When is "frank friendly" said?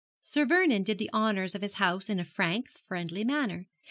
2.25-3.23